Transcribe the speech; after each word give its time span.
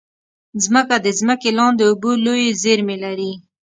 مځکه 0.73 0.95
د 1.05 1.07
ځمکې 1.19 1.49
لاندې 1.57 1.83
اوبو 1.89 2.11
لویې 2.25 2.57
زېرمې 2.63 2.97
لري. 3.03 3.31